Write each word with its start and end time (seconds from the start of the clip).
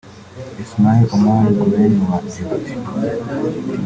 Ismaïl 0.63 1.05
Omar 1.15 1.45
Guelleh 1.57 1.99
wa 2.07 2.17
Djibouti 2.27 2.73